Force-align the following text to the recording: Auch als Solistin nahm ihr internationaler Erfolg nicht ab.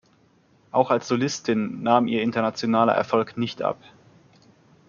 Auch 0.71 0.89
als 0.89 1.07
Solistin 1.07 1.83
nahm 1.83 2.07
ihr 2.07 2.23
internationaler 2.23 2.93
Erfolg 2.93 3.37
nicht 3.37 3.61
ab. 3.61 3.77